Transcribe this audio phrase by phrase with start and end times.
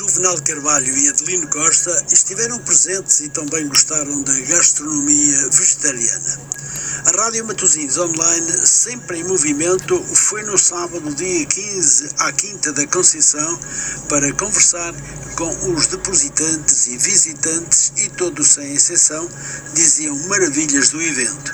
[0.00, 6.40] Juvenal Carvalho e Adelino Costa estiveram presentes e também gostaram da gastronomia vegetariana.
[7.04, 12.86] A Rádio Matosinhos Online, sempre em movimento, foi no sábado, dia 15, à Quinta da
[12.86, 13.60] Conceição,
[14.08, 14.94] para conversar
[15.36, 19.28] com os depositantes e visitantes e todos, sem exceção,
[19.74, 21.52] diziam maravilhas do evento.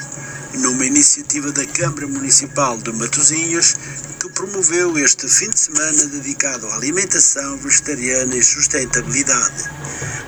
[0.58, 3.74] Numa iniciativa da Câmara Municipal de Matosinhos,
[4.18, 9.70] que promoveu este fim de semana dedicado à alimentação vegetariana e sustentabilidade.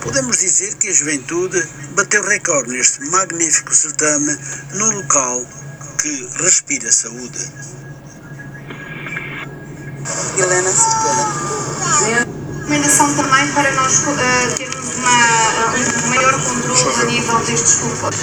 [0.03, 4.39] Podemos dizer que a juventude bateu recorde neste magnífico certame
[4.75, 5.47] num local
[6.01, 7.53] que respira saúde.
[10.39, 12.29] Helena Cerqueira.
[12.69, 18.19] recomendação também para nós uh, termos uma, um maior controle a nível destes culpados.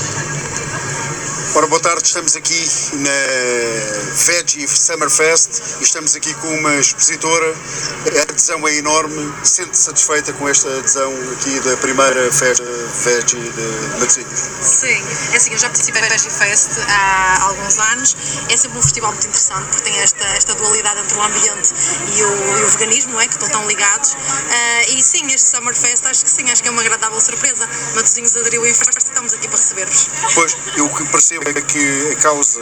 [1.56, 7.56] Ora, boa tarde, estamos aqui na Veggie Summer Fest e estamos aqui com uma expositora.
[8.20, 12.62] A adesão é enorme, sente-se satisfeita com esta adesão aqui da primeira festa
[13.06, 14.50] Veggie de Matosinhos?
[14.62, 18.18] Sim, é assim, eu já participei da Veggie Fest há alguns anos,
[18.50, 21.74] é sempre um festival muito interessante porque tem esta, esta dualidade entre o ambiente
[22.18, 23.28] e o, e o veganismo, é?
[23.28, 24.12] Que estão tão ligados.
[24.12, 27.66] Uh, e sim, este Summer Fest acho que sim, acho que é uma agradável surpresa.
[27.96, 30.10] Matosinhos aderiu e estamos aqui para receber-vos.
[30.34, 32.62] Pois, eu que percebo que a causa,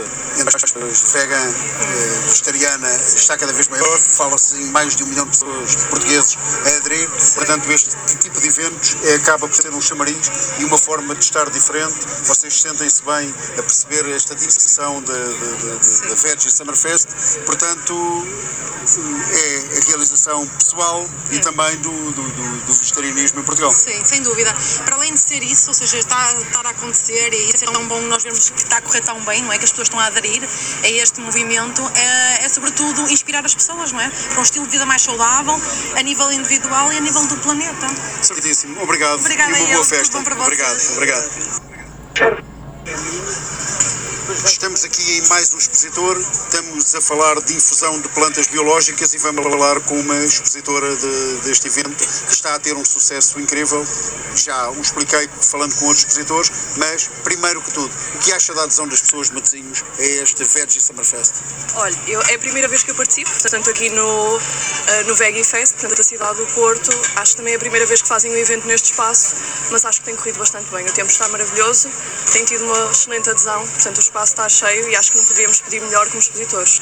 [1.13, 3.99] vegan, eh, vegetariana, está cada vez maior.
[3.99, 7.09] Fala-se em mais de um milhão de pessoas portugueses a aderir.
[7.35, 11.23] Portanto, este tipo de eventos é, acaba por ser um chamariz e uma forma de
[11.23, 11.95] estar diferente.
[12.23, 17.07] Vocês sentem-se bem a perceber esta distinção da Veg e Summerfest.
[17.45, 17.93] Portanto,
[18.83, 22.23] é a realização pessoal e também do, do,
[22.65, 23.71] do, vegetarianismo em Portugal.
[23.71, 24.53] Sim, sem dúvida.
[24.83, 27.87] Para além de ser isso, ou seja, está, está a acontecer e isso é tão
[27.87, 29.57] bom nós vemos que está a correr tão bem, não é?
[29.57, 30.41] Que as pessoas estão a aderir
[30.83, 34.09] a este movimento, é, é sobretudo inspirar as pessoas, não é?
[34.09, 35.61] Para um estilo de vida mais saudável,
[35.95, 37.87] a nível individual e a nível do planeta.
[38.21, 38.81] Certíssimo.
[38.81, 39.19] Obrigado.
[39.19, 40.17] Obrigada e uma boa eu, festa.
[40.17, 41.29] Obrigado, obrigado.
[44.33, 49.19] Estamos aqui em mais um expositor, estamos a falar de infusão de plantas biológicas e
[49.19, 53.85] vamos falar com uma expositora de, deste evento que está a ter um sucesso incrível.
[54.35, 58.63] Já o expliquei falando com outros expositores, mas primeiro que tudo, o que acha da
[58.63, 61.33] adesão das pessoas de Matosinhos a este Veggie Summerfest?
[61.75, 64.39] Olha, eu, é a primeira vez que eu participo, portanto aqui no, uh,
[65.05, 68.31] no Veggie Fest, portanto da cidade do Porto, acho também a primeira vez que fazem
[68.31, 69.35] um evento neste espaço,
[69.69, 70.85] mas acho que tem corrido bastante bem.
[70.85, 71.87] O tempo está maravilhoso,
[72.31, 75.61] tem tido uma excelente adesão, portanto o espaço está cheio e acho que não poderíamos
[75.61, 76.79] pedir melhor como expositores.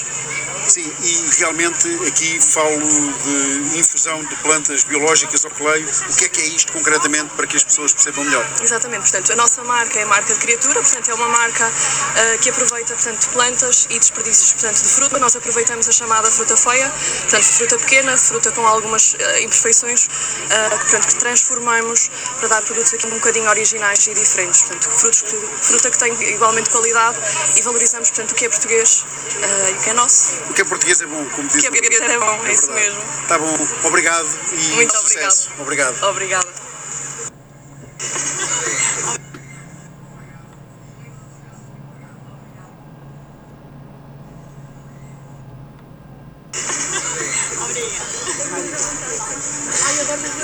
[0.68, 5.88] Sim, e realmente aqui falo de infusão de plantas biológicas ao coleio.
[6.10, 8.48] O que é que é isto concretamente para que as pessoas percebam melhor?
[8.62, 12.40] Exatamente, portanto, a nossa marca é a marca de criatura, portanto, é uma marca uh,
[12.40, 15.20] que aproveita, portanto, plantas e desperdícios, portanto, de fruta.
[15.20, 20.78] Nós aproveitamos a chamada fruta feia, portanto, fruta pequena, fruta com algumas uh, imperfeições, uh,
[20.78, 22.10] portanto, que transformamos
[22.40, 24.62] para dar produtos aqui um bocadinho originais e diferentes.
[24.62, 25.24] Portanto, frutos
[25.62, 27.18] fruta que tem igualmente qualidade
[27.56, 29.06] e valorizamos, portanto, o que é português
[29.70, 30.34] e o que é nosso.
[30.50, 31.58] O que é português é bom, como diz.
[31.58, 33.02] O que é português é bom, é, é isso mesmo.
[33.22, 35.50] Está bom, obrigado e Muito sucesso.
[35.60, 36.04] Obrigado.
[36.04, 36.46] Obrigado.
[36.46, 36.62] Obrigada.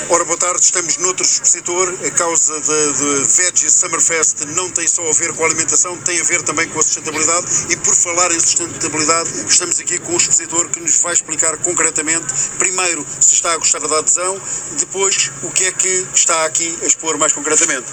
[0.09, 1.93] Ora, boa tarde, estamos noutro expositor.
[2.05, 6.23] A causa da Veggie Summerfest não tem só a ver com a alimentação, tem a
[6.23, 7.45] ver também com a sustentabilidade.
[7.69, 12.25] E por falar em sustentabilidade, estamos aqui com um expositor que nos vai explicar concretamente,
[12.57, 14.41] primeiro, se está a gostar da adesão,
[14.79, 17.87] depois, o que é que está aqui a expor mais concretamente.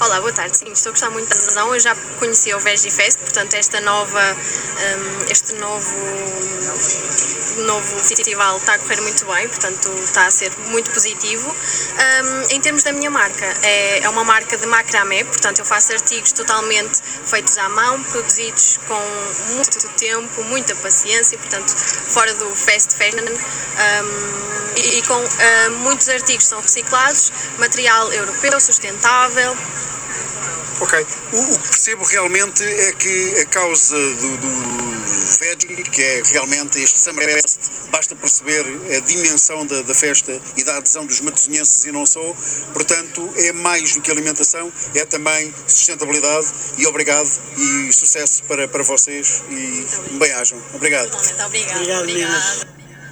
[0.00, 0.56] Olá, boa tarde.
[0.56, 1.74] Sim, estou a gostar muito da adesão.
[1.74, 5.92] Eu já conheci o Veggie Fest, portanto, esta nova, um, este novo
[7.64, 11.50] novo festival está a correr muito bem, portanto está a ser muito positivo.
[11.50, 15.92] Um, em termos da minha marca, é, é uma marca de macramé, portanto eu faço
[15.92, 22.94] artigos totalmente feitos à mão, produzidos com muito tempo, muita paciência, portanto fora do fast
[22.94, 23.24] fashion.
[23.24, 29.56] Um, e, e com uh, muitos artigos são reciclados, material europeu, sustentável,
[30.80, 31.06] Ok.
[31.32, 34.88] O, o, que percebo realmente é que a causa do, do
[35.38, 37.58] veggie, que é realmente este Summerfest,
[37.90, 38.64] basta perceber
[38.96, 42.22] a dimensão da, da, festa e da adesão dos matosinhenses e não só.
[42.72, 46.46] Portanto, é mais do que alimentação, é também sustentabilidade
[46.78, 49.86] e obrigado e sucesso para, para vocês e
[50.18, 50.62] bem-ajam.
[50.74, 51.10] Obrigado.
[51.44, 52.02] Obrigado.
[52.02, 52.66] Obrigado,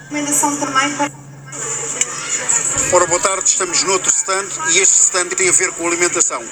[0.09, 1.26] Recomendação também para
[2.93, 6.43] Ora, boa tarde, estamos noutro stand e este stand tem a ver com alimentação.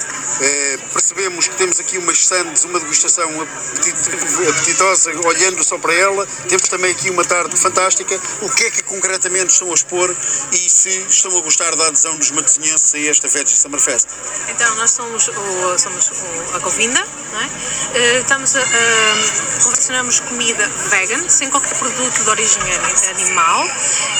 [0.40, 6.26] Eh, percebemos que temos aqui umas stands, uma degustação apetit- apetitosa, olhando só para ela.
[6.48, 8.20] Temos também aqui uma tarde fantástica.
[8.42, 10.14] O que é que concretamente estão a expor
[10.52, 14.06] e se estão a gostar da adesão dos matosinhenses a esta Veggie Summerfest?
[14.48, 17.48] Então, nós somos, o, somos o, a Govinda, não é?
[17.94, 23.66] Eh, Estamos a, a- confeccionamos comida vegan, sem qualquer produto de origem ani- animal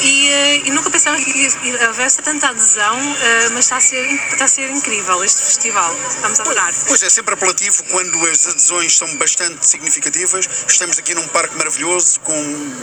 [0.02, 4.44] e, eh, e nunca pensamos que houvesse tanta adesão, eh, mas está a, ser, está
[4.44, 5.94] a ser incrível este festival.
[6.08, 6.72] Estamos a adorar.
[6.86, 10.48] Pois é, sempre apelativo quando as adesões são bastante significativas.
[10.68, 12.38] Estamos aqui num parque maravilhoso, com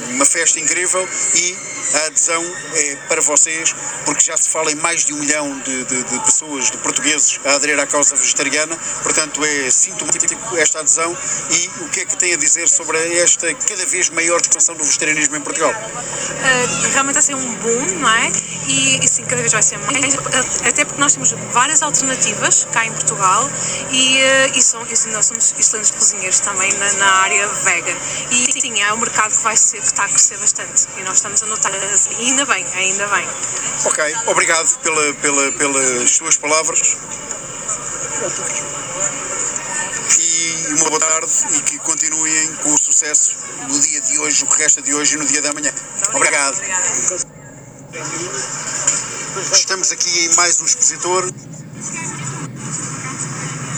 [0.09, 1.57] uma festa incrível e
[1.95, 2.43] a adesão
[2.75, 3.73] é para vocês,
[4.05, 7.39] porque já se fala em mais de um milhão de, de- de pessoas, de portugueses,
[7.45, 8.77] a aderir à causa vegetariana.
[9.03, 11.17] Portanto, é sintomático esta adesão.
[11.49, 14.83] E o que é que tem a dizer sobre esta cada vez maior expansão do
[14.83, 15.71] vegetarianismo em Portugal?
[15.71, 17.55] Uh, realmente a ser um
[17.99, 18.31] não é?
[18.67, 20.15] E, e sim, cada vez vai ser mais,
[20.65, 23.49] até porque nós temos várias alternativas cá em Portugal
[23.91, 27.95] e, uh, e, são, e nós somos excelentes cozinheiros também na, na área vegan.
[28.31, 31.17] E sim, é um mercado que vai ser, que está a crescer bastante e nós
[31.17, 33.27] estamos a notar, assim, ainda bem, ainda bem.
[33.85, 36.97] Ok, obrigado pela, pela, pelas suas palavras.
[40.19, 43.35] E uma boa tarde e que continuem com o sucesso
[43.67, 45.73] no dia de hoje, o que resta de hoje e no dia da manhã.
[46.13, 47.40] Obrigado.
[49.51, 51.29] Estamos aqui em mais um expositor.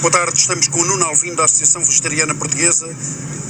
[0.04, 2.94] Boa tarde, estamos com o Nuno Alvim da Associação Vegetariana Portuguesa.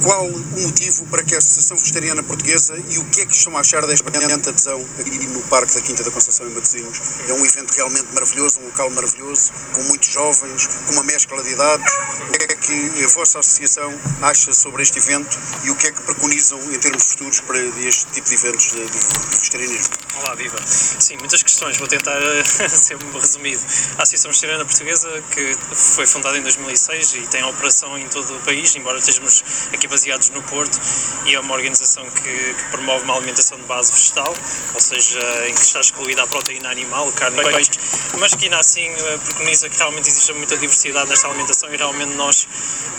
[0.04, 3.56] Qual o motivo para que a Associação Vegetariana Portuguesa e o que é que estão
[3.56, 7.00] a achar desta brilhante adesão aqui no Parque da Quinta da Conceição em Matosinhos?
[7.26, 11.50] É um evento realmente maravilhoso, um local maravilhoso, com muitos jovens, com uma mescla de
[11.50, 11.92] idades.
[12.28, 13.92] O que é que a vossa associação
[14.22, 18.06] acha sobre este evento e o que é que preconizam em termos futuros para este
[18.12, 19.94] tipo de eventos de, de, de vegetarianismo?
[20.20, 20.56] Olá, viva.
[20.66, 23.60] Sim, muitas questões, vou tentar eh, ser resumido.
[23.98, 28.40] A Associação Vegetariana Portuguesa, que foi fundada em 2006 e tem operação em todo o
[28.40, 29.42] país, embora estejamos
[29.72, 30.78] aqui baseados no Porto,
[31.26, 34.34] e é uma organização que, que promove uma alimentação de base vegetal,
[34.74, 35.18] ou seja,
[35.48, 37.70] em que está excluída a proteína animal, carne e peixe,
[38.18, 42.14] mas que ainda assim eh, preconiza que realmente existe muita diversidade nesta alimentação e realmente
[42.14, 42.46] nós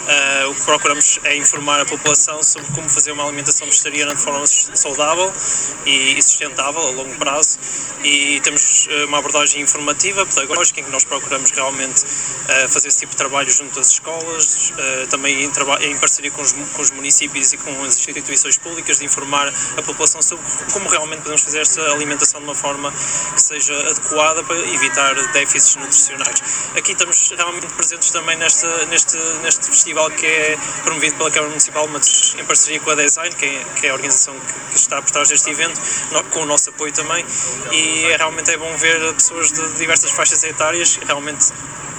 [0.08, 4.22] eh, o que procuramos é informar a população sobre como fazer uma alimentação vegetariana de
[4.22, 5.34] forma saudável
[5.86, 7.58] e, sustentável a longo prazo.
[8.04, 12.04] E temos eh, uma abordagem informativa, pedagógica, em que nós procuramos realmente
[12.48, 15.52] eh, fazer esse tipo de trabalho junto às escolas, eh, também em,
[15.82, 19.82] em parceria com os, com os municípios e com as instituições públicas, de informar a
[19.82, 24.58] população sobre como realmente podemos fazer esta alimentação de uma forma que seja adequada para
[24.74, 26.70] evitar déficits nutricionais.
[26.76, 31.88] Aqui estamos realmente presentes também nesta, neste, neste festival que é promovido pela Câmara Municipal,
[31.88, 35.02] mas em parceria com a Design, que é, que é a organização que, que está
[35.02, 35.80] por trás deste evento,
[36.32, 37.26] com o nosso apoio também.
[37.72, 41.46] E é, realmente é bom ver pessoas de diversas faixas etárias, realmente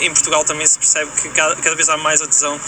[0.00, 2.60] em Portugal também se percebe que cada, cada vez há mais adesão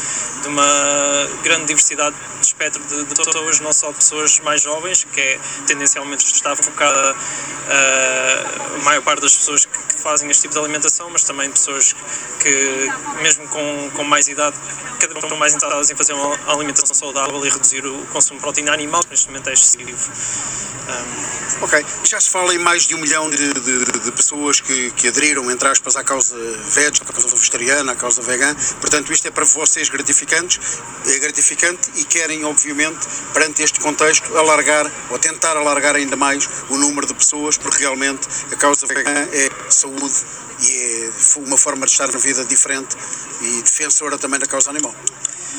[0.43, 5.21] de uma grande diversidade de espectro de, de pessoas, não só pessoas mais jovens, que
[5.21, 10.55] é tendencialmente está focada uh, a maior parte das pessoas que, que fazem este tipo
[10.55, 11.95] de alimentação, mas também pessoas
[12.41, 12.91] que,
[13.23, 14.57] mesmo com, com mais idade,
[15.01, 18.43] cada vez estão mais interessadas em fazer uma alimentação saudável e reduzir o consumo de
[18.45, 20.11] proteína animal, que neste momento é excessivo.
[20.89, 24.91] Um, Ok, já se fala em mais de um milhão de, de- de- pessoas que,
[24.93, 26.37] que aderiram, entre aspas, à causa
[26.69, 28.57] veg, causa vegetariana, à causa vegana.
[28.81, 34.91] Portanto, isto é para vocês gratificantes, é gratificante e querem, obviamente, perante este contexto, alargar
[35.11, 39.51] ou tentar alargar ainda mais o número de pessoas, porque realmente a causa vegana é
[39.69, 40.15] saúde
[40.61, 42.97] e é uma forma de estar na vida diferente
[43.41, 44.95] e defensora também da causa animal.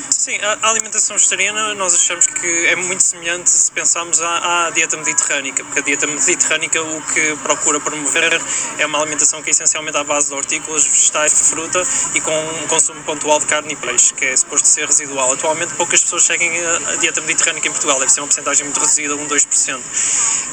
[0.08, 4.96] Sim, a alimentação vegetariana nós achamos que é muito semelhante se pensarmos à, à dieta
[4.96, 8.40] mediterrânica, porque a dieta mediterrânica o que procura promover
[8.78, 11.82] é uma alimentação que é essencialmente à base de hortícolas, vegetais, fruta
[12.14, 15.32] e com um consumo pontual de carne e peixe, que é suposto ser residual.
[15.32, 19.16] Atualmente poucas pessoas seguem a, dieta mediterrânica em Portugal, deve ser uma porcentagem muito reduzida,
[19.16, 19.80] 1, 2%.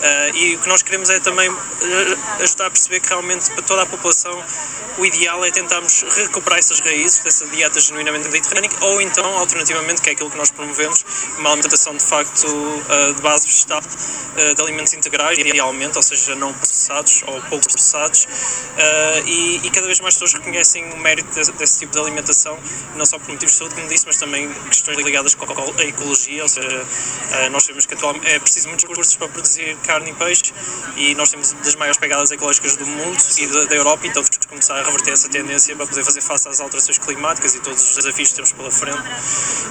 [0.01, 3.63] Ah, e o que nós queremos é também ah, ajudar a perceber que realmente para
[3.63, 4.43] toda a população
[4.97, 10.09] o ideal é tentarmos recuperar essas raízes dessa dieta genuinamente mediterrânica ou então, alternativamente, que
[10.09, 11.05] é aquilo que nós promovemos,
[11.37, 16.35] uma alimentação de facto uh, de base vegetal, uh, de alimentos integrais, idealmente, ou seja,
[16.35, 21.79] não processados ou pouco processados, uh, e, cada vez mais pessoas reconhecem o mérito desse,
[21.79, 22.57] tipo de alimentação,
[22.95, 25.35] não só por motivos de saúde, como disse, mas também questões ligadas
[25.77, 26.85] a ecologia, ou seja,
[27.51, 30.53] nós sabemos que atualmente é preciso muitos recursos para produzir carne e peixe,
[30.95, 34.37] e nós temos das maiores pegadas ecológicas do mundo e da, da Europa, então temos
[34.37, 37.83] que começar a reverter essa tendência para poder fazer face às alterações climáticas e todos
[37.83, 38.97] os desafios que temos pela frente.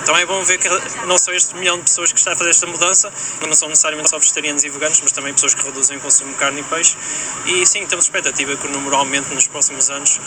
[0.02, 0.68] Então é bom ver que
[1.06, 4.10] não só este milhão de pessoas que estão a fazer esta mudança, não são necessariamente
[4.10, 6.96] só vegetarianos e veganos, mas também pessoas que reduzem o consumo de carne e peixe.
[7.46, 10.20] E sim, temos expectativa que o número aumente nos próximos anos,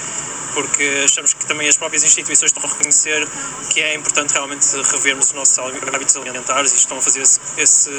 [0.53, 3.27] porque achamos que também as próprias instituições estão a reconhecer
[3.69, 7.91] que é importante realmente revermos os nossos hábitos alimentares e estão a fazer esse, esse,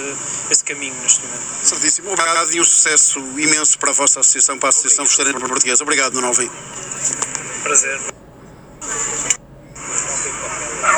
[0.50, 1.43] esse caminho neste momento.
[1.62, 2.12] Certíssimo.
[2.12, 5.83] Obrigado e um sucesso imenso para a vossa associação, para a Associação Vegetariana Portuguesa.
[5.83, 6.50] Obrigado, Nuno Alvim.
[7.62, 8.00] Prazer.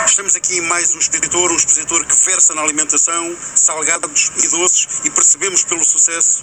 [0.06, 4.88] Estamos aqui em mais um expositor, um expositor que versa na alimentação, salgados e doces,
[5.04, 6.42] e percebemos pelo sucesso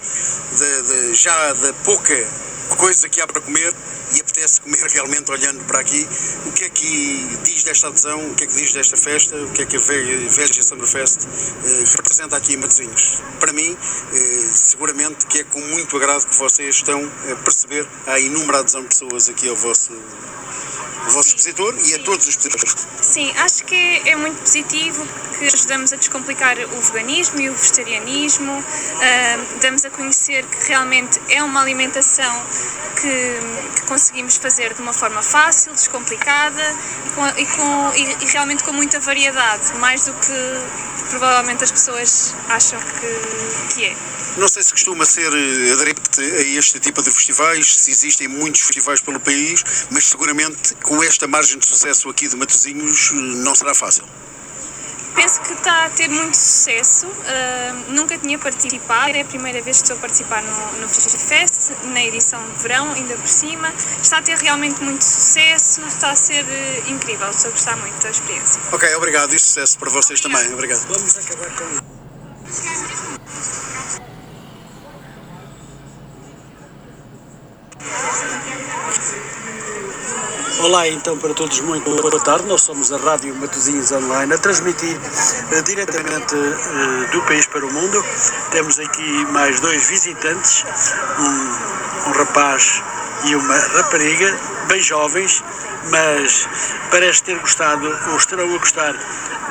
[0.56, 2.28] de, de, já da pouca
[2.76, 3.74] coisa que há para comer,
[4.12, 6.06] e apetece comer realmente olhando para aqui.
[6.46, 9.50] O que é que diz desta adesão, o que é que diz desta festa, o
[9.52, 11.26] que é que a Velha Summerfest
[11.64, 13.22] eh, representa aqui em Matosinhos?
[13.38, 13.76] Para mim,
[14.12, 18.82] eh, seguramente que é com muito agrado que vocês estão a perceber a inúmera adesão
[18.82, 19.92] de pessoas aqui ao vosso
[21.06, 22.86] o vosso expositor e a todos os expositores.
[23.00, 25.06] Sim, acho que é, muito positivo
[25.38, 31.20] que ajudamos a descomplicar o veganismo e o vegetarianismo, uh, damos a conhecer que realmente
[31.30, 32.42] é uma alimentação
[33.00, 33.38] que,
[33.74, 36.62] que conseguimos fazer de uma forma fácil, descomplicada
[37.06, 41.70] e, com, e, com, e, e realmente com muita variedade, mais do que provavelmente as
[41.70, 43.96] pessoas acham que, que é.
[44.36, 48.60] Não sei se costuma ser eh, adepto a este tipo de festivais, se existem muitos
[48.60, 53.54] festivais pelo país, mas seguramente com esta margem de sucesso aqui de Matosinhos eh, não
[53.54, 54.04] será fácil.
[55.14, 57.06] Penso que está a ter muito sucesso.
[57.06, 61.72] Uh, nunca tinha participado, é a primeira vez que estou a participar no, no Fest,
[61.92, 63.72] na edição de verão, ainda por cima.
[64.00, 67.28] Está a ter realmente muito sucesso, está a ser uh, incrível.
[67.30, 68.62] Estou a gostar muito da experiência.
[68.72, 70.42] Ok, obrigado e sucesso para vocês obrigado.
[70.42, 70.54] também.
[70.54, 70.86] Obrigado.
[70.86, 72.00] Vamos acabar com.
[80.62, 82.46] Olá então para todos, muito boa tarde.
[82.46, 87.72] Nós somos a Rádio Matosinhos Online a transmitir uh, diretamente uh, do país para o
[87.72, 88.04] mundo.
[88.50, 90.64] Temos aqui mais dois visitantes,
[91.18, 92.82] um, um rapaz
[93.24, 95.42] e uma rapariga, bem jovens,
[95.90, 96.48] mas
[96.90, 98.94] parece ter gostado ou estarão a gostar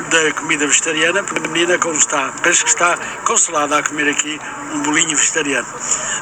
[0.10, 4.40] da comida vegetariana, porque a menina, como está, parece que está consolada a comer aqui
[4.74, 5.68] um bolinho vegetariano.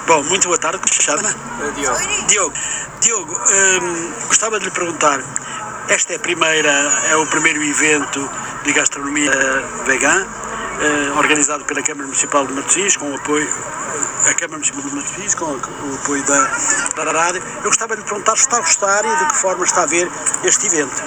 [0.08, 1.34] Bom, muito boa tarde, chama?
[1.76, 2.28] Diogo.
[2.28, 2.54] Diogo,
[3.02, 5.20] Diogo hum, gostava de lhe perguntar,
[5.90, 6.72] esta é a primeira,
[7.10, 8.30] é o primeiro evento
[8.64, 9.32] de gastronomia
[9.86, 10.28] vegana,
[11.18, 13.48] organizado pela Câmara Municipal de Matosinhos, com o apoio
[14.30, 17.42] a Câmara Municipal de Matosinhos, com o apoio da, da rádio.
[17.58, 19.86] Eu gostava de lhe perguntar se está a gostar e de que forma está a
[19.86, 20.10] ver
[20.44, 21.04] este evento.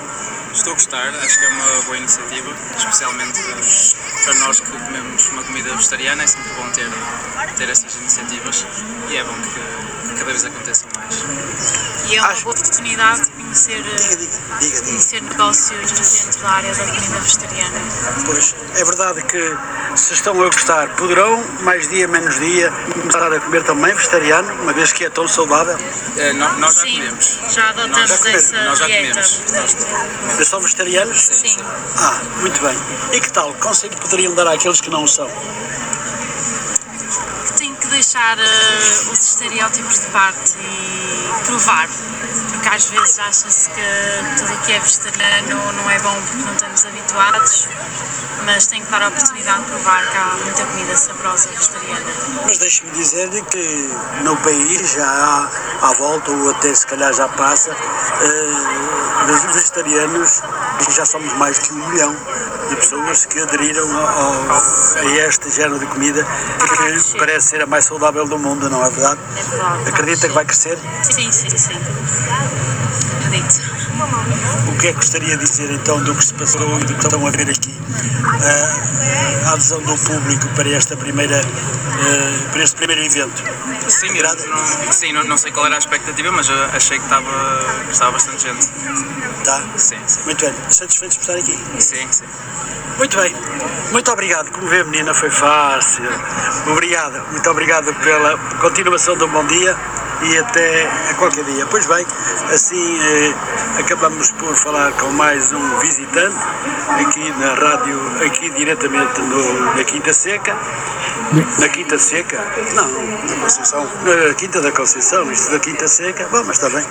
[0.52, 3.40] Estou a gostar, acho que é uma boa iniciativa, especialmente
[4.24, 6.90] para nós que comemos uma comida vegetariana, é sempre bom ter,
[7.56, 8.66] ter essas iniciativas
[9.08, 11.24] e é bom que cada vez aconteçam mais.
[12.10, 16.74] E é uma boa oportunidade de conhecer, diga, diga, diga, conhecer negócios dentro da área
[16.74, 17.78] da comida vegetariana.
[18.26, 19.56] Pois, é verdade que
[19.96, 24.72] se estão a gostar, poderão, mais dia menos dia, começar a comer também vegetariano, uma
[24.72, 25.76] vez que é tão saudável?
[26.16, 27.38] É, nós, nós já Sim, comemos.
[27.50, 29.20] já adotamos nós, essa nós já dieta.
[29.20, 29.40] comemos.
[29.52, 30.46] Nós comemos.
[30.48, 31.20] São vegetarianos?
[31.20, 31.56] Sim, sim.
[31.98, 32.76] Ah, muito bem.
[33.12, 33.52] E que tal?
[33.54, 35.28] Conselho poderiam dar àqueles que não o são?
[38.00, 41.86] Deixar eh, os estereótipos de parte e provar.
[41.86, 46.52] Porque às vezes acha-se que tudo o que é vegetariano não é bom porque não
[46.54, 47.68] estamos habituados,
[48.52, 52.04] mas tem que dar a oportunidade de provar que há muita comida saborosa vegetariana.
[52.44, 53.90] Mas deixe-me dizer-lhe que
[54.24, 60.42] no país já há à volta, ou até se calhar já passa, eh, vegetarianos,
[60.90, 62.16] já somos mais que um milhão
[62.70, 64.50] de pessoas que aderiram ao,
[64.98, 66.26] a este género de comida
[66.58, 69.20] que parece ser a mais saudável do mundo, não é verdade?
[69.36, 69.88] É verdade.
[69.88, 70.76] Acredita que vai crescer?
[71.04, 71.78] Sim, sim, sim.
[73.30, 73.62] Acredito.
[74.68, 77.04] O que é que gostaria de dizer então do que se passou e do que
[77.04, 77.78] estão a ver aqui?
[78.42, 83.42] Ah, a adesão do público para esta primeira eh, para este primeiro evento.
[83.88, 87.84] Sim, não, sim não, não sei qual era a expectativa, mas eu achei que estava,
[87.86, 88.66] que estava bastante gente.
[89.44, 89.62] Tá?
[89.76, 90.20] Sim, sim.
[90.24, 90.54] Muito bem.
[90.68, 91.58] Satisfeitos por estar aqui?
[91.78, 92.24] Sim, sim.
[92.98, 93.34] Muito bem,
[93.92, 94.50] muito obrigado.
[94.50, 96.04] Como vê, menina, foi fácil.
[96.66, 99.76] Obrigado, muito obrigado pela continuação um bom dia
[100.22, 101.66] e até a qualquer dia.
[101.66, 102.06] Pois bem,
[102.52, 103.34] assim eh,
[103.80, 106.36] acabamos por falar com mais um visitante
[107.00, 110.56] aqui na rádio, aqui diretamente no, na Quinta Seca.
[111.60, 112.38] Na Quinta Seca?
[112.74, 113.88] Não, Da Conceição.
[114.04, 116.26] na Quinta da Conceição, isto da Quinta Seca.
[116.30, 116.84] Bom, mas está bem.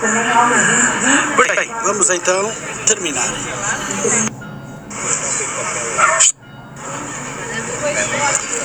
[1.36, 2.52] Pois bem, vamos então
[2.86, 3.28] terminar.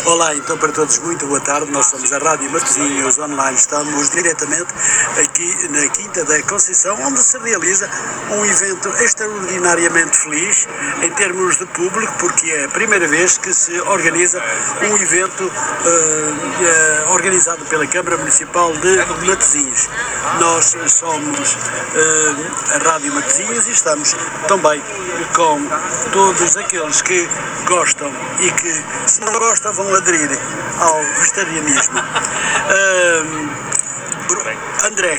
[0.06, 1.71] Olá, então para todos, muito boa tarde.
[1.71, 3.56] Nós somos a Rádio Matosinhos Online.
[3.56, 4.66] Estamos diretamente
[5.23, 7.88] aqui na Quinta da Conceição, onde se realiza
[8.33, 10.66] um evento extraordinariamente feliz
[11.02, 14.42] em termos de público, porque é a primeira vez que se organiza
[14.83, 19.88] um evento uh, uh, organizado pela Câmara Municipal de Matosinhos.
[20.40, 24.14] Nós somos uh, a Rádio Matosinhos e estamos
[24.49, 24.83] também
[25.35, 25.61] com
[26.12, 27.28] todos aqueles que
[27.66, 30.30] gostam e que, se não gostam, vão aderir
[30.80, 31.99] ao vegetarianismo.
[31.99, 33.75] Uh,
[34.84, 35.18] André,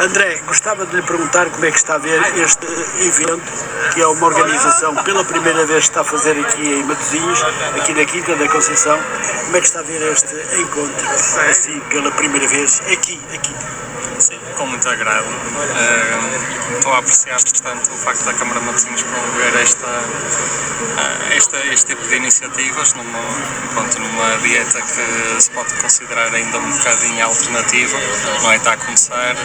[0.00, 2.66] André, gostava de lhe perguntar como é que está a ver este
[3.00, 3.52] evento,
[3.94, 7.42] que é uma organização pela primeira vez que está a fazer aqui em Matosinhos,
[7.76, 8.98] aqui na Quinta da Conceição.
[9.44, 11.08] Como é que está a ver este encontro,
[11.48, 13.77] assim, pela primeira vez, aqui, aqui?
[14.58, 15.24] Com muito agrado.
[15.24, 21.58] Uh, estou a apreciar bastante o facto da Câmara de Matosinhos promover esta, uh, esta,
[21.66, 23.20] este tipo de iniciativas numa,
[23.72, 27.98] pronto, numa dieta que se pode considerar ainda um bocadinho alternativa.
[28.42, 28.56] Não é?
[28.56, 29.36] Está a começar,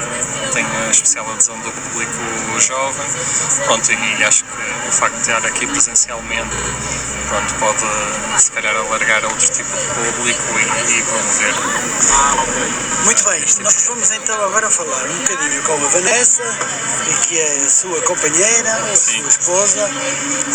[0.51, 3.05] tem a especial adesão do público jovem.
[3.65, 6.55] Pronto, e acho que o facto de estar aqui presencialmente
[7.27, 11.53] pronto, pode se calhar alargar a outro tipo de público e, e promover.
[13.05, 16.43] Muito bem, nós vamos então agora falar um bocadinho com a Vanessa,
[17.27, 19.19] que é a sua companheira, a Sim.
[19.19, 19.89] sua esposa,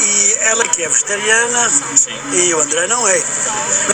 [0.01, 2.19] e ela que é vegetariana Sim.
[2.33, 3.23] e o André não é.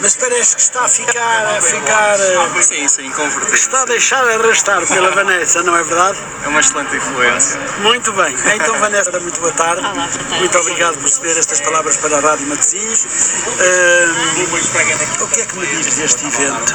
[0.01, 2.17] Mas parece que está a ficar, a ficar
[2.63, 3.55] sim, sim, convertido.
[3.55, 6.19] Está a deixar arrastar pela Vanessa, não é verdade?
[6.45, 7.61] É uma excelente influência.
[7.79, 8.35] Muito bem.
[8.55, 9.85] Então, Vanessa, muito boa tarde.
[9.85, 10.09] Olá,
[10.39, 13.05] muito obrigado por ceder estas palavras para a Rádio Matosinhos.
[13.05, 16.75] Uh, o que é que me diz deste evento?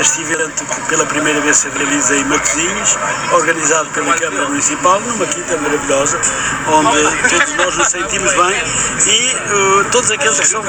[0.00, 2.96] Este evento que pela primeira vez se realiza em Matosinhos,
[3.32, 6.20] organizado pela Câmara Municipal, numa quinta maravilhosa,
[6.66, 8.62] onde todos nós nos sentimos bem
[9.06, 10.62] e uh, todos aqueles que são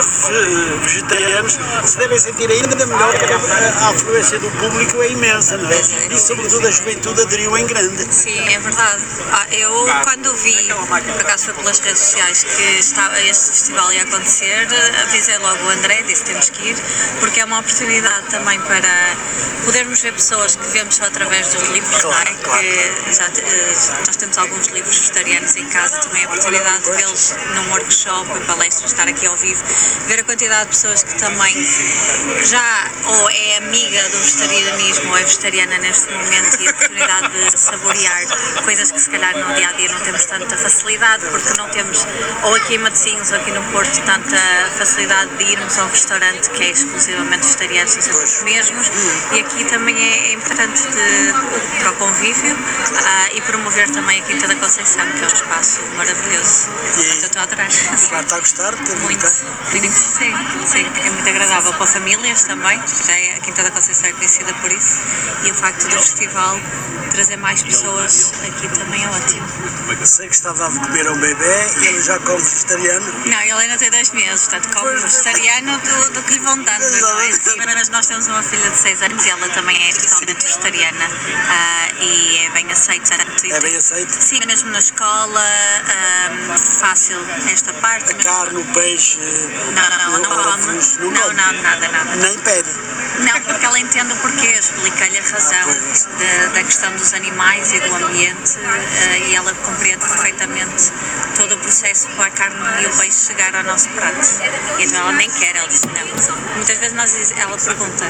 [0.83, 5.81] vegetarianos se devem sentir ainda melhor porque a afluência do público é imensa, não é?
[6.11, 8.13] E sobretudo a juventude aderiu em grande.
[8.13, 9.03] Sim, é verdade.
[9.31, 14.03] Ah, eu, quando vi, por acaso foi pelas redes sociais, que estava, este festival ia
[14.03, 14.67] acontecer,
[15.03, 16.75] avisei logo o André, disse temos que ir,
[17.19, 19.15] porque é uma oportunidade também para
[19.65, 22.11] podermos ver pessoas que vemos só através dos livros, não
[22.41, 23.29] Que já,
[24.05, 28.85] nós temos alguns livros vegetarianos em casa, também a oportunidade de vê-los num workshop, palestra,
[28.85, 29.63] estar aqui ao vivo,
[30.07, 31.55] ver a quantidade de pessoas que também
[32.45, 37.59] já ou é amiga do vegetarianismo ou é vegetariana neste momento e a oportunidade de
[37.59, 38.25] saborear
[38.63, 42.05] coisas que se calhar no dia a dia não temos tanta facilidade porque não temos,
[42.43, 44.37] ou aqui em Matosinhos ou aqui no Porto, tanta
[44.77, 48.91] facilidade de irmos a um restaurante que é exclusivamente vegetariano, são sempre os mesmos.
[49.33, 54.25] E aqui também é, é importante de, para o convívio uh, e promover também a
[54.25, 56.69] Quinta da Conceição, que é um espaço maravilhoso.
[56.97, 57.67] E estou a adorar.
[58.11, 58.75] Lá está a gostar?
[58.75, 60.31] Muito, muito, sim,
[60.67, 64.53] sim, é muito agradável para famílias também, já é, a Quinta da Conceição é conhecida
[64.55, 64.99] por isso
[65.45, 66.59] e o facto do festival
[67.11, 69.47] trazer mais pessoas aqui também é ótimo.
[70.05, 73.13] Sei que está a comer a um bebê e ele já come vegetariano.
[73.25, 76.83] Não, ele ainda tem dois meses, portanto come vegetariano do, do que lhe vão dando,
[76.83, 77.65] é?
[77.65, 82.03] Mas nós temos uma filha de 6 anos e ela também é totalmente vegetariana uh,
[82.11, 83.15] e é bem aceita.
[83.15, 84.11] É bem aceita?
[84.11, 85.43] Sim, mesmo na escola,
[86.31, 87.17] um, fácil
[87.51, 88.11] esta parte.
[88.11, 90.79] A carne, o peixe, não, não, não, não, come.
[90.99, 92.15] Não, não, não, nada, nada.
[92.15, 92.69] Nem pede?
[93.19, 97.79] Não, porque ela entende o porquê, explica-lhe a razão de, da questão dos animais e
[97.79, 100.91] do ambiente uh, e ela compreende perfeitamente
[101.35, 104.27] todo o processo para a carne e o peixe chegar ao nosso prato.
[104.79, 106.37] Então ela nem quer, ela diz não.
[106.55, 108.05] Muitas vezes nós, ela pergunta,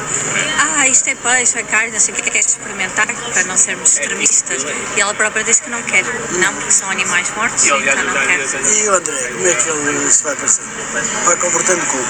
[0.58, 3.44] ah, isto é peixe, é carne, não sei o que é que queres experimentar, para
[3.44, 4.64] não sermos extremistas.
[4.96, 8.40] E ela própria diz que não quer, não, porque são animais mortos, então não quer.
[8.40, 10.62] E o André, como é que ele se vai passar?
[11.24, 12.06] Vai comportando como?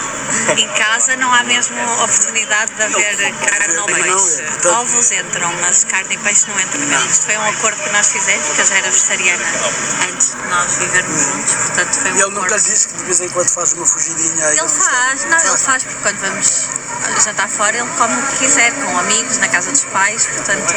[0.58, 4.42] Em casa não há mesmo oportunidade de haver carne ou peixe.
[4.68, 7.10] Ovos entram, mas carne e peixe não entram mesmo.
[7.10, 9.44] Isto foi um acordo que nós fizemos, porque eu já era vegetariana
[10.10, 12.40] antes de nós vivermos juntos, portanto foi um E ele acordo.
[12.40, 15.38] nunca lhe disse que de vez em quando faz uma fugidinha aí Ele faz, não,
[15.38, 16.68] ele faz porque quando vamos
[17.24, 20.74] jantar fora ele come o que quiser, com amigos, na casa dos pais, portanto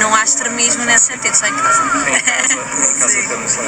[0.00, 1.82] não há extremismo nesse sentido, só em casa.
[1.84, 3.58] Em casa temos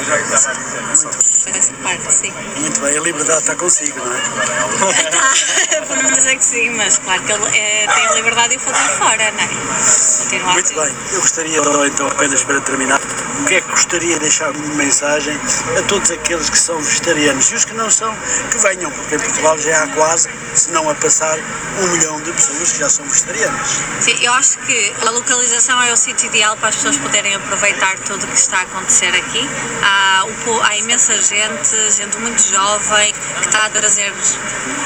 [1.55, 2.33] Essa parte, sim.
[2.57, 4.21] Muito bem, a liberdade está consigo, não é?
[5.11, 8.59] Tá, podemos dizer que sim, mas claro que ele é, tem a liberdade de o
[8.59, 9.47] fazer fora, não é?
[9.47, 12.99] Continuar Muito bem, eu gostaria de, então, apenas para terminar,
[13.41, 15.39] o que é que gostaria de deixar uma mensagem
[15.77, 18.15] a todos aqueles que são vegetarianos e os que não são,
[18.49, 21.37] que venham, porque em Portugal já há quase, se não a passar,
[21.79, 23.81] um milhão de pessoas que já são vegetarianas.
[23.99, 27.97] Sim, eu acho que a localização é o sítio ideal para as pessoas poderem aproveitar
[27.99, 29.47] tudo o que está a acontecer aqui.
[29.83, 30.23] Há,
[30.63, 34.13] há imensa gente, gente muito jovem, que está a trazer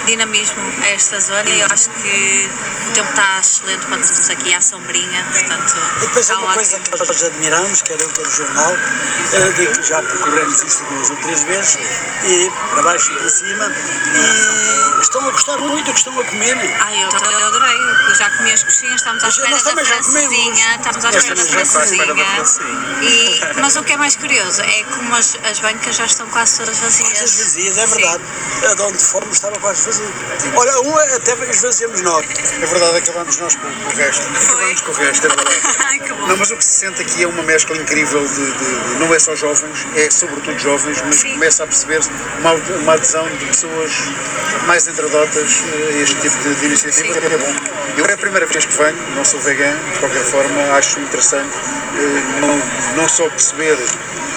[0.05, 2.49] dinamismo a esta zona e eu acho que
[2.89, 5.75] o tempo está excelente para termos aqui à sombrinha, portanto.
[5.97, 8.73] E depois é uma coisa que nós admiramos, quer eu, quer o jornal,
[9.33, 11.77] eh, que já percorremos isto duas ou três vezes,
[12.25, 16.23] e para baixo e para cima, e estão a gostar muito do que estão a
[16.23, 16.57] comer.
[16.79, 17.77] Ai, eu, eu adorei,
[18.15, 21.58] já comi as coxinhas, estamos à espera da francesinha, estamos à espera da francesinha.
[23.01, 26.57] E, mas o que é mais curioso é como as, as bancas já estão quase
[26.57, 27.09] todas vazias.
[27.13, 28.23] Todas vazias, é verdade.
[28.69, 30.11] A de onde fomos estava quase vazio.
[30.55, 32.25] Olha, uma até esvaziamos nós.
[32.61, 34.21] É verdade, acabamos nós com, com o resto.
[34.27, 35.59] Acabamos com o resto, é verdade.
[36.27, 39.13] Não, mas o que se sente aqui é uma mescla incrível de, de- de- não
[39.13, 43.91] é só jovens, é sobretudo jovens, mas começa a perceber-se uma, uma adesão de pessoas
[44.67, 47.55] mais entradotas a este tipo de, de iniciativa, que é bom.
[47.97, 51.48] Eu é a primeira vez que venho, não sou vegano, de qualquer forma, acho interessante
[51.48, 51.48] eh,
[52.41, 53.77] não, não só perceber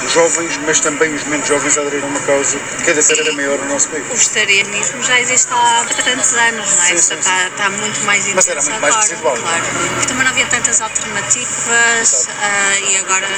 [0.05, 3.11] os jovens, mas também os menos jovens a aderir a uma causa que cada vez
[3.11, 4.05] era maior no nosso país.
[4.11, 6.87] O vegetarianismo já existe há bastantes anos, não é?
[6.87, 9.37] Sim, Está, sim, está, muito mais intenso Mas era muito mais agora, residual.
[9.37, 9.65] claro.
[9.95, 13.29] Porque também não havia tantas alternativas ah, e agora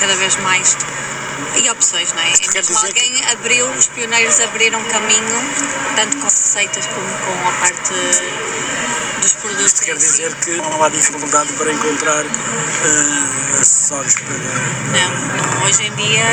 [0.00, 0.76] cada vez mais.
[1.62, 2.32] E opções, não é?
[2.32, 5.42] E mesmo alguém abriu, os pioneiros abriram caminho,
[5.96, 7.92] tanto com receitas como com a parte
[9.20, 9.66] dos produtos.
[9.66, 14.36] Isto quer dizer que não há dificuldade para encontrar eh, acessórios para.
[14.36, 15.10] Não,
[15.60, 16.24] não, hoje em dia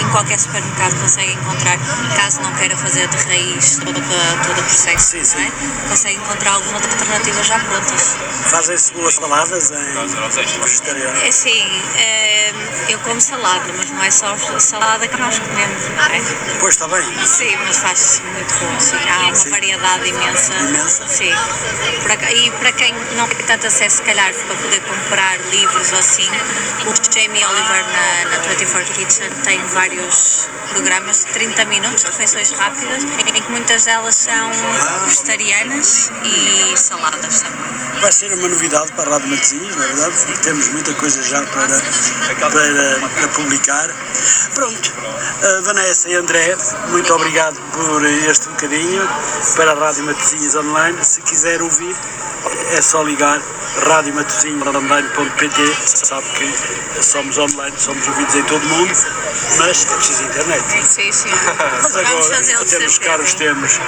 [0.00, 1.78] em qualquer supermercado consegue encontrar,
[2.16, 5.52] caso não queira fazer de raiz todo, todo o processo, não é?
[5.88, 8.16] consegue encontrar algumas alternativas já prontas.
[8.50, 11.18] Fazem-se boas saladas em vegetariano.
[11.20, 12.52] É assim, eh,
[12.88, 16.20] eu como salada, mas não é só salada que nós comemos, não é?
[16.60, 17.02] Pois está bem.
[17.26, 18.96] Sim, mas faz muito bom, sim.
[19.08, 19.50] Há uma Sim.
[19.50, 20.54] variedade imensa.
[20.54, 21.06] Imensa.
[21.08, 21.32] Sim.
[22.02, 25.92] Para ca- e para quem não tem tanto acesso, se calhar, para poder comprar livros
[25.92, 26.28] ou assim,
[26.86, 33.04] o Jamie Oliver na, na 24 Kitchen tem vários programas de 30 minutos, refeições rápidas,
[33.04, 34.50] em que muitas delas são
[35.04, 37.87] vegetarianas e saladas também.
[38.00, 41.42] Vai ser uma novidade para a Rádio Matosinhos, na verdade, porque temos muita coisa já
[41.42, 41.80] para,
[42.50, 43.90] para, para publicar.
[44.54, 46.56] Pronto, uh, Vanessa e André,
[46.90, 49.08] muito obrigado por este bocadinho
[49.56, 50.96] para a Rádio Matosinhos Online.
[51.04, 51.96] Se quiser ouvir,
[52.76, 53.40] é só ligar
[53.86, 58.92] radiomatosinhosonline.pt sabe que somos online, somos ouvidos em todo o mundo,
[59.58, 60.64] mas é preciso internet.
[60.88, 61.28] Sim, sim.
[61.58, 63.72] Mas Vamos agora, de temos caros temos.
[63.72, 63.80] Sim.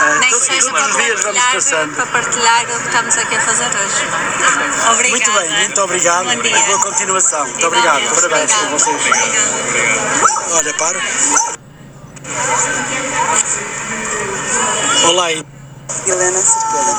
[0.00, 1.94] Ah, Nem que todos- seja todos para os dias vamos passando.
[1.94, 4.06] para partilhar o que estamos aqui a fazer hoje.
[4.10, 4.92] não é?
[4.92, 5.10] Obrigada.
[5.10, 6.24] Muito bem, muito obrigado.
[6.26, 6.62] Bom dia.
[6.66, 7.46] Boa continuação.
[7.46, 8.02] Muito obrigado.
[8.14, 8.78] Parabéns por Obrigada.
[8.78, 9.02] vocês.
[10.52, 11.00] Olha, para.
[15.08, 15.44] Olá, e-
[16.06, 16.96] Helena Cerqueira.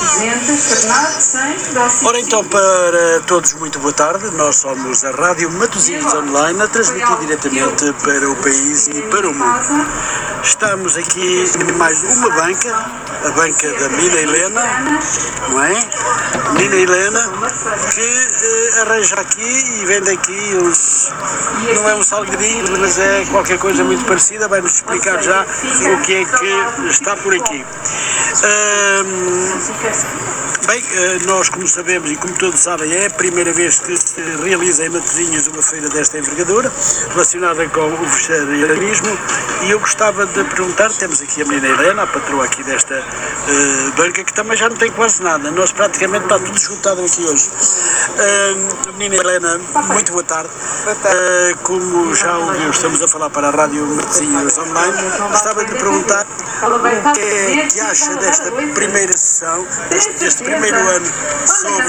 [0.00, 4.30] 200, Fernando, 100, Ora então, para todos, muito boa tarde.
[4.36, 9.34] Nós somos a Rádio Matosinhos Online, a transmitir diretamente para o país e para o
[9.34, 9.86] mundo.
[10.42, 12.74] Estamos aqui em mais uma banca,
[13.24, 14.62] a banca da Mina Helena,
[15.50, 15.72] não é?
[16.58, 17.20] Mina Helena,
[17.94, 21.12] que eh, arranja aqui e vende aqui uns.
[21.74, 24.48] Não é um salgadinho, mas é qualquer coisa muito parecida.
[24.48, 27.64] Vai-nos explicar já o que é que está por aqui.
[28.44, 33.96] Ahm, Bem, eh, nós, como sabemos e como todos sabem, é a primeira vez que
[33.96, 36.70] se realiza em Matosinhos uma feira desta envergadura,
[37.08, 39.18] relacionada com o vegetarianismo,
[39.62, 43.90] e eu gostava de perguntar, temos aqui a menina Helena, a patroa aqui desta eh,
[43.96, 47.48] banca, que também já não tem quase nada, nós praticamente está tudo esgotado aqui hoje.
[48.18, 49.58] Ah, menina Helena,
[49.90, 50.50] muito boa tarde.
[50.86, 54.96] Ah, como já ouviu, estamos a falar para a Rádio Matosinhos Online,
[55.30, 56.26] gostava de perguntar
[56.62, 61.06] o que é que acha desta primeira sessão, deste, deste primeiro ano
[61.46, 61.86] sobre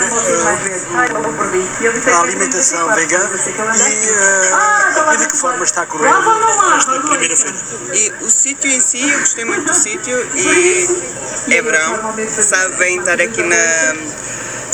[1.84, 6.12] eh, a alimentação vegana e, eh, e de que forma está a correr
[6.78, 7.58] esta primeira feira.
[7.94, 13.00] E o sítio em si, eu gostei muito do sítio e é verão, sabe bem
[13.00, 13.56] estar aqui na,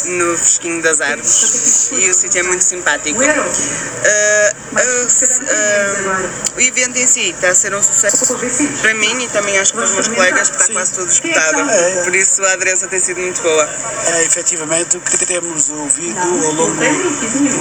[0.07, 3.19] no fresquinho das árvores e o sítio é muito simpático.
[3.21, 5.05] Ah, ah,
[6.55, 8.35] o evento em si está a ser um sucesso
[8.81, 12.03] para mim e também acho que para os meus colegas que está quase tudo esgotado.
[12.03, 13.69] Por isso a aderência tem sido muito boa.
[14.07, 16.75] É efetivamente o que temos ouvido ao longo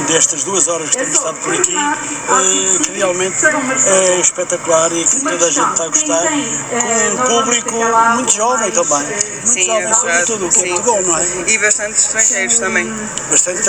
[0.06, 5.20] destas duas horas que temos estado por aqui, eh, que realmente é espetacular e que
[5.20, 7.74] toda a gente está a gostar, com um público
[8.14, 11.24] muito jovem também, muito Sim, é jovem sobretudo, o que é muito bom, não é?
[11.48, 12.00] E bastante.
[12.34, 12.92] Trecheiros também.
[13.30, 13.62] Bastante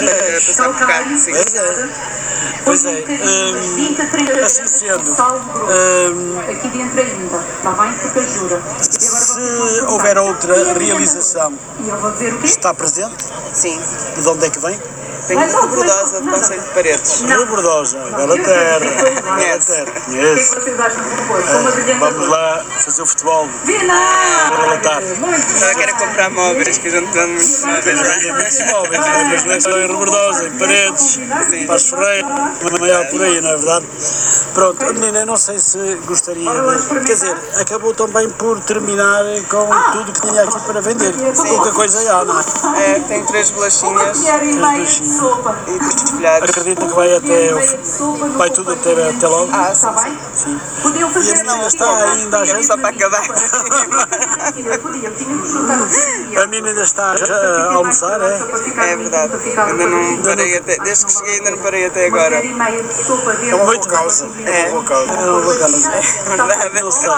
[0.74, 1.32] por cá, sim.
[1.32, 1.90] Pois é.
[2.66, 2.90] Pois é.
[2.92, 7.94] hum, assim sendo, hum, Aqui dentro ainda, está bem?
[7.94, 8.62] Porque jura.
[8.80, 11.54] se houver outra realização,
[12.44, 13.24] está presente?
[13.54, 13.80] Sim.
[14.20, 14.80] De onde é que vem?
[15.28, 17.22] Venho de Bordosa, de Conselho de Paredes.
[17.22, 18.80] Rio Bordosa, bela terra.
[18.80, 19.68] Bela Conhece.
[19.68, 19.84] terra.
[19.84, 20.56] O que é que Conheço.
[20.56, 21.42] vocês acham que foi?
[21.42, 23.50] Foi uma brilhante Vamos lá fazer o futebol.
[23.66, 23.94] Vina!
[24.62, 25.14] Bela tarde.
[25.14, 27.84] Estava a querer comprar móveis, que a gente vende muitos móveis.
[28.22, 29.24] Tem muitos móveis, não é?
[29.26, 31.20] mas não é só em Bordosa, em Paredes,
[31.68, 32.28] Paz Ferreira,
[32.62, 33.86] uma maior por aí, não é verdade?
[34.54, 36.50] Pronto, menina, eu não sei se gostaria.
[37.06, 41.14] Quer dizer, acabou também por terminar com tudo que tinha aqui para vender.
[41.48, 42.44] Pouca coisa há, não é?
[42.96, 45.56] É, tem três bolachinhas e meia de sopa.
[46.42, 47.54] Acredito que vai até.
[48.38, 49.50] Vai tudo até, até logo.
[49.54, 50.18] Ah, sim, Está bem?
[50.34, 50.60] Sim.
[50.82, 52.66] Podiam a fazer menina está ainda a É jeito.
[52.66, 53.22] só para acabar.
[56.36, 58.36] A menina está já a almoçar, é?
[58.92, 59.34] É verdade.
[59.58, 60.78] Ainda não parei até.
[60.80, 62.36] Desde que cheguei ainda não parei até agora.
[62.36, 64.28] É uma boa causa.
[64.46, 65.12] É uma boa causa.
[65.12, 65.90] É uma boa causa.
[66.28, 66.82] Verdade.
[66.82, 67.10] Não sei.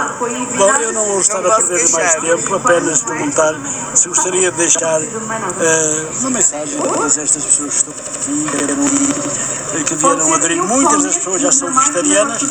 [0.57, 3.55] Bom, eu não vou estar a perder mais tempo, apenas perguntar
[3.93, 7.83] se gostaria de deixar eh, uma mensagem a todas estas pessoas
[9.85, 10.63] que vieram- aderir.
[10.63, 12.41] Muitas das pessoas já são vegetarianas,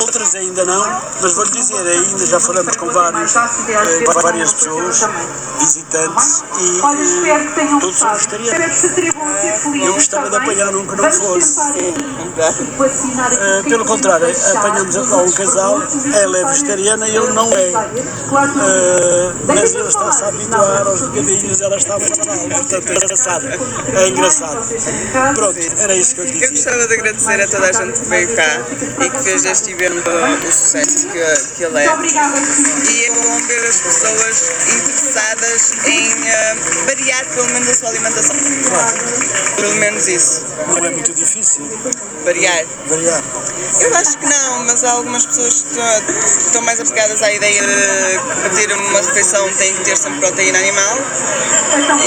[0.00, 5.00] outras ainda não, mas vou-lhe dizer, ainda já falamos com vários, eh, várias pessoas,
[5.58, 8.84] visitantes, e eh, todos são vegetarianos.
[9.86, 11.60] Eu gostava de apanhar um que não fosse.
[13.60, 15.82] um pelo bocadinho contrário, apanhamos lá um casal,
[16.14, 17.70] ela é vegetariana e ele não é.
[17.70, 23.46] Eh, mas ele está-se a habituar aos bocadinhos, ela está muito mal, portanto é engraçado.
[23.94, 24.69] É engraçado.
[25.34, 26.50] Pronto, era isso que eu Eu dizia.
[26.50, 28.60] gostava de agradecer a toda a gente que veio cá
[29.04, 31.86] e que fez deste evento o sucesso que, que ele é.
[31.86, 36.54] E é bom ver as pessoas interessadas em eh,
[36.86, 38.36] variar pelo menos a sua alimentação.
[39.56, 40.44] Pelo menos isso.
[40.68, 41.66] Não é muito difícil
[42.24, 42.64] Variar.
[42.86, 43.22] variar.
[43.80, 45.78] Eu acho que não, mas há algumas pessoas que
[46.46, 50.98] estão- mais apegadas à ideia de ter uma refeição tem que ter sempre proteína animal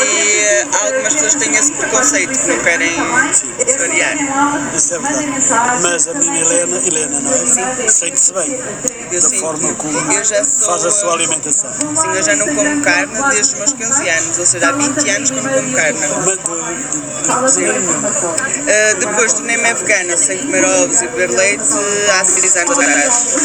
[0.06, 2.96] e eh, há algumas pessoas que têm esse preconceito querem
[3.78, 4.16] variar.
[4.76, 5.82] Isso é verdade.
[5.82, 7.90] Mas a menina Helena, Helena, não é?
[7.90, 8.60] Sente-se bem
[9.12, 11.72] Eu da sinto- forma como eu já sou, faz a sua eh, alimentação.
[11.72, 15.10] Sim, eu já não como carne desde os meus 15 anos, ou seja, há 20
[15.10, 16.00] anos que eu não como carne.
[16.00, 18.10] Mas de, de, de nenhuma.
[18.10, 21.64] Uh, depois tornei-me vegana, sem comer ovos e beber leite,
[22.20, 23.36] há 6 anos atrás.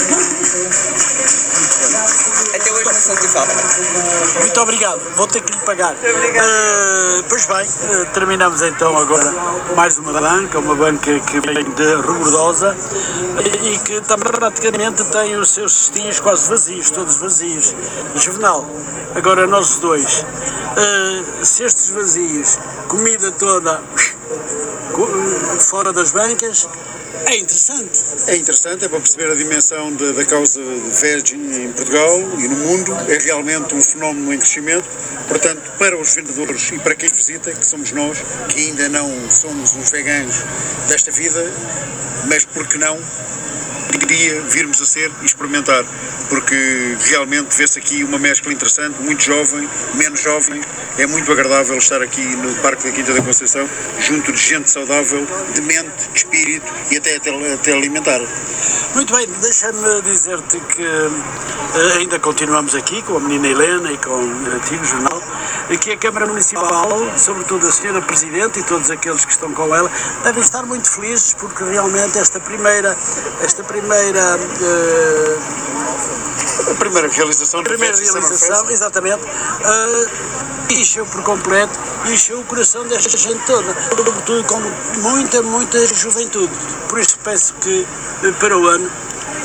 [2.54, 3.52] Até hoje não senti falta.
[4.40, 5.94] Muito obrigado, vou ter que lhe pagar.
[6.04, 9.32] Eh, pois bem, eh, terminamos então agora
[9.76, 12.76] mais uma banca, uma banca que vem de Rubordosa
[13.44, 17.74] e, e que também praticamente tem os seus cestinhos quase vazios, todos vazios.
[18.14, 18.66] Juvenal,
[19.14, 20.24] agora nós dois,
[20.76, 22.58] eh, cestos vazios,
[22.88, 23.80] comida toda
[25.60, 26.68] fora das bancas,
[27.26, 27.98] é interessante.
[28.26, 30.60] É interessante, é para perceber a dimensão da, da causa
[31.00, 32.92] veg em Portugal e no mundo.
[33.08, 34.88] É realmente um fenómeno em crescimento.
[35.28, 39.74] Portanto, para os vendedores e para quem visita, que somos nós, que ainda não somos
[39.74, 40.36] os veganos
[40.88, 41.52] desta vida,
[42.28, 42.98] mas por que não
[44.08, 45.84] queria virmos a ser e experimentar,
[46.28, 50.60] porque realmente vê-se aqui uma mescla interessante, muito jovem, menos jovem,
[50.98, 53.68] é muito agradável estar aqui no Parque da Quinta da Conceição,
[54.00, 58.20] junto de gente saudável, de mente, de espírito e até, até, até alimentar.
[58.94, 64.10] Muito bem, deixa-me dizer-te que eh, ainda continuamos aqui com a menina Helena e com
[64.10, 65.22] o antigo jornal,
[65.80, 69.90] que a Câmara Municipal, sobretudo a senhora Presidente e todos aqueles que estão com ela,
[70.24, 72.96] devem estar muito felizes porque realmente esta primeira,
[73.42, 75.38] esta primeira eh,
[76.70, 80.37] A primeira realização da primeira realização, exatamente, uh,
[80.74, 84.60] encheu por completo, encheu o coração desta gente toda, sobretudo com
[85.00, 86.52] muita, muita juventude.
[86.88, 87.86] Por isso penso que
[88.24, 88.90] eh, para o ano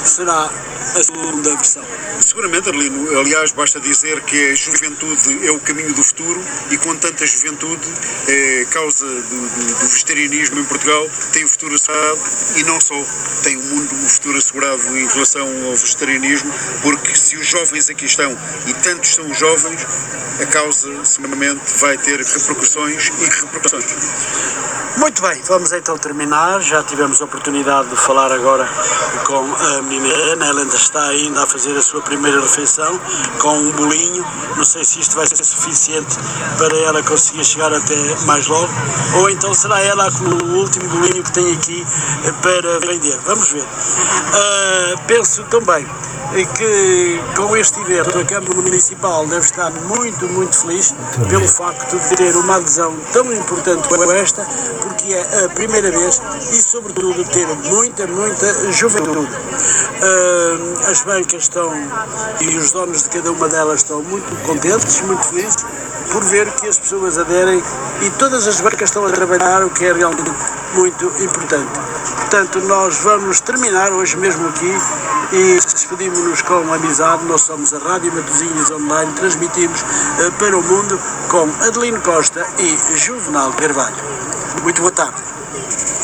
[0.04, 0.50] será
[0.96, 1.84] a segunda versão.
[2.24, 3.20] Seguramente, Arlino.
[3.20, 7.82] Aliás, basta dizer que a juventude é o caminho do futuro e com tanta juventude,
[8.28, 12.20] é causa do, do- do vegetarianismo em Portugal, tem o futuro assegurado
[12.56, 12.96] e não só
[13.44, 18.06] tem o mundo o futuro assegurado em relação ao vegetarianismo, porque se os jovens aqui
[18.06, 18.36] estão
[18.68, 19.86] e tantos são os jovens,
[20.42, 23.86] a causa seguramente vai ter repercussões e repercussões.
[24.98, 26.62] Muito bem, vamos então terminar.
[26.62, 28.70] Já tivemos a oportunidade de falar agora
[29.26, 30.46] com a menina Ana.
[30.46, 33.00] Ela ainda está ainda a fazer a sua primeira refeição
[33.40, 34.26] com um bolinho.
[34.56, 36.18] Não sei se isto vai ser suficiente
[36.58, 37.96] para ela conseguir chegar até
[38.26, 38.70] mais logo.
[39.18, 41.86] Ou então será ela com o último bolinho que tem aqui
[42.42, 43.18] para vender.
[43.26, 43.66] Vamos ver.
[44.34, 45.86] Ah, penso também
[46.36, 50.94] e que com este evento a Câmara Municipal deve estar muito, muito feliz
[51.30, 54.44] pelo facto de ter uma adesão tão importante como esta,
[54.82, 59.32] porque é a primeira vez e, sobretudo, ter muita, muita juventude.
[59.32, 61.72] Uh, as bancas estão
[62.42, 65.64] e os donos de cada uma delas estão muito contentes, muito felizes
[66.12, 67.62] por ver que as pessoas aderem
[68.02, 70.32] e todas as bancas estão a trabalhar, o que é realmente
[70.74, 71.72] muito importante.
[72.18, 74.76] Portanto, nós vamos terminar hoje mesmo aqui
[75.32, 77.26] e despedimos-nos com amizade.
[77.26, 82.98] Nós somos a Rádio Matosinhos Online, transmitimos uh, para o mundo com Adelino Costa e
[82.98, 83.96] Juvenal Carvalho.
[84.64, 86.03] Muito boa tarde.